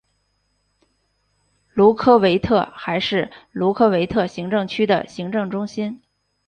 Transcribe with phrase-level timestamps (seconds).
[1.75, 6.01] 卢科维特还是卢科维特行政区的行政中心。